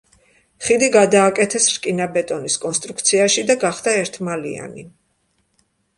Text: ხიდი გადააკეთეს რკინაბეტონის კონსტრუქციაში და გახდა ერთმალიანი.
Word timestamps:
ხიდი 0.67 0.87
გადააკეთეს 0.95 1.67
რკინაბეტონის 1.73 2.57
კონსტრუქციაში 2.63 3.47
და 3.51 3.57
გახდა 3.65 3.95
ერთმალიანი. 4.01 4.87